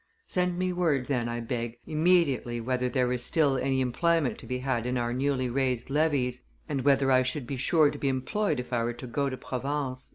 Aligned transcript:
Send 0.25 0.57
me 0.57 0.73
word 0.73 1.05
then, 1.05 1.29
I 1.29 1.41
beg, 1.41 1.77
immediately 1.85 2.59
whether 2.59 2.89
there 2.89 3.13
is 3.13 3.23
still 3.23 3.57
any 3.59 3.81
employment 3.81 4.39
to 4.39 4.47
be 4.47 4.57
had 4.57 4.87
in 4.87 4.97
our 4.97 5.13
newly 5.13 5.47
raised, 5.47 5.91
levies, 5.91 6.41
and 6.67 6.81
whether 6.81 7.11
I 7.11 7.21
should 7.21 7.45
be 7.45 7.55
sure 7.55 7.91
to 7.91 7.99
be 7.99 8.07
employed 8.09 8.59
if 8.59 8.73
I 8.73 8.83
were 8.83 8.93
to 8.93 9.05
go 9.05 9.29
to 9.29 9.37
Provence." 9.37 10.09